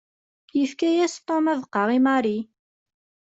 Yefka-yas 0.57 1.15
Tom 1.27 1.45
abeqqa 1.51 1.83
i 1.97 1.99
Mary. 2.05 2.37